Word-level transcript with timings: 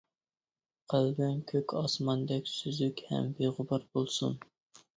قەلبىڭ 0.93 1.35
كۆك 1.51 1.75
ئاسماندەك 1.83 2.51
سۈزۈك 2.55 3.05
ھەم 3.13 3.31
بىغۇبار 3.39 3.89
بولسۇن. 3.95 4.39